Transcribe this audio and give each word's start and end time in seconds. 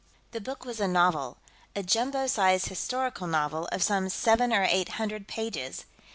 The 0.31 0.41
book 0.41 0.65
was 0.65 0.79
a 0.79 0.87
novel 0.87 1.37
a 1.75 1.83
jumbo 1.83 2.25
size 2.25 2.65
historical 2.65 3.27
novel, 3.27 3.67
of 3.71 3.83
some 3.83 4.09
seven 4.09 4.51
or 4.51 4.65
eight 4.67 4.93
hundred 4.97 5.27
pages. 5.27 5.85